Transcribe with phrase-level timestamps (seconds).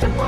[0.00, 0.27] Bye.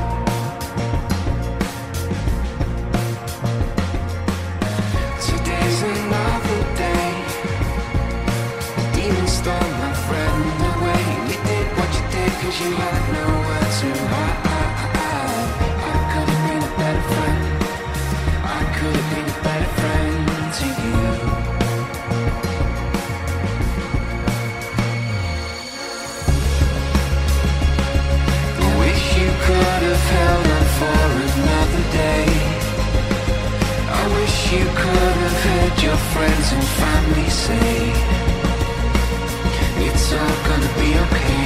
[35.91, 37.79] your friends and family say
[39.87, 41.40] It's all gonna be okay.